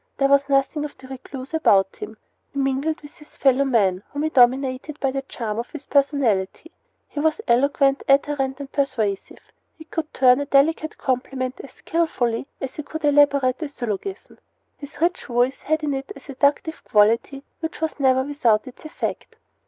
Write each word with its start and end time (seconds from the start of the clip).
There 0.17 0.29
was 0.29 0.49
nothing 0.49 0.83
of 0.83 0.97
the 0.97 1.07
recluse 1.07 1.53
about 1.53 1.97
him. 1.97 2.17
He 2.51 2.57
mingled 2.57 3.01
with 3.01 3.19
his 3.19 3.35
fellow 3.35 3.63
men, 3.65 4.01
whom 4.09 4.23
he 4.23 4.29
dominated 4.29 4.99
by 4.99 5.11
the 5.11 5.21
charm 5.21 5.59
of 5.59 5.69
his 5.69 5.85
personality. 5.85 6.71
He 7.07 7.19
was 7.19 7.39
eloquent, 7.47 8.01
ardent, 8.09 8.59
and 8.59 8.71
persuasive. 8.71 9.51
He 9.77 9.83
could 9.83 10.11
turn 10.11 10.41
a 10.41 10.47
delicate 10.47 10.97
compliment 10.97 11.61
as 11.63 11.73
skilfully 11.73 12.47
as 12.59 12.77
he 12.77 12.81
could 12.81 13.05
elaborate 13.05 13.61
a 13.61 13.69
syllogism. 13.69 14.39
His 14.79 14.99
rich 14.99 15.25
voice 15.25 15.61
had 15.61 15.83
in 15.83 15.93
it 15.93 16.11
a 16.15 16.19
seductive 16.19 16.83
quality 16.83 17.43
which 17.59 17.79
was 17.79 17.99
never 17.99 18.23
without 18.23 18.65
its 18.65 18.83
effect. 18.85 19.35